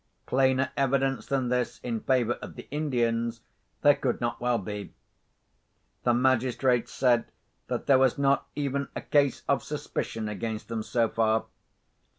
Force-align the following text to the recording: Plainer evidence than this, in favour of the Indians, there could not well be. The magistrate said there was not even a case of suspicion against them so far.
Plainer 0.25 0.71
evidence 0.75 1.27
than 1.27 1.49
this, 1.49 1.79
in 1.83 1.99
favour 1.99 2.33
of 2.41 2.55
the 2.55 2.67
Indians, 2.71 3.41
there 3.83 3.93
could 3.93 4.19
not 4.19 4.41
well 4.41 4.57
be. 4.57 4.95
The 6.05 6.13
magistrate 6.15 6.89
said 6.89 7.25
there 7.67 7.99
was 7.99 8.17
not 8.17 8.47
even 8.55 8.87
a 8.95 9.01
case 9.01 9.43
of 9.47 9.63
suspicion 9.63 10.27
against 10.27 10.69
them 10.69 10.81
so 10.81 11.07
far. 11.07 11.45